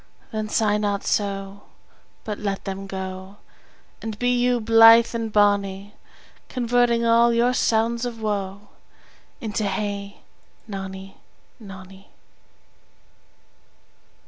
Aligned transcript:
Then 0.31 0.49
sigh 0.49 0.79
not 0.79 1.03
so, 1.03 1.61
But 2.23 2.39
let 2.39 2.65
them 2.65 2.87
go, 2.87 3.37
And 4.01 4.17
be 4.17 4.31
you 4.35 4.59
blithe 4.59 5.13
and 5.13 5.31
bonny, 5.31 5.93
Converting 6.49 7.05
all 7.05 7.31
your 7.31 7.53
sounds 7.53 8.03
of 8.03 8.19
woe 8.19 8.69
Into. 9.41 9.65
Hey, 9.65 10.21
nonny, 10.67 11.17
nonny. 11.59 12.09